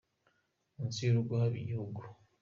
munsi 0.75 0.99
yurugo 1.01 1.33
haba 1.41 1.55
igihuru 1.61 2.07